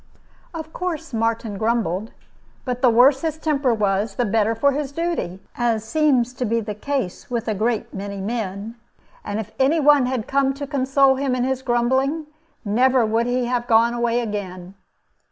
Of 0.51 0.73
course 0.73 1.13
Martin 1.13 1.59
grumbled; 1.59 2.09
but 2.65 2.81
the 2.81 2.89
worse 2.89 3.21
his 3.21 3.37
temper 3.37 3.71
was, 3.71 4.15
the 4.15 4.25
better 4.25 4.55
for 4.55 4.71
his 4.71 4.91
duty, 4.91 5.39
as 5.55 5.83
seems 5.83 6.33
to 6.33 6.43
be 6.43 6.59
the 6.59 6.73
case 6.73 7.29
with 7.29 7.47
a 7.47 7.53
great 7.53 7.93
many 7.93 8.19
men; 8.19 8.77
and 9.23 9.39
if 9.39 9.51
any 9.59 9.79
one 9.79 10.07
had 10.07 10.25
come 10.27 10.55
to 10.55 10.65
console 10.65 11.17
him 11.17 11.35
in 11.35 11.43
his 11.43 11.61
grumbling, 11.61 12.25
never 12.65 13.05
would 13.05 13.27
he 13.27 13.45
have 13.45 13.67
gone 13.67 13.93
away 13.93 14.21
again. 14.21 14.73